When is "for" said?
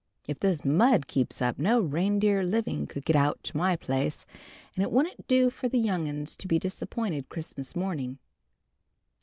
5.51-5.69